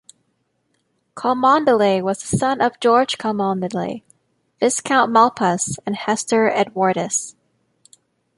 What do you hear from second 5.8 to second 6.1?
and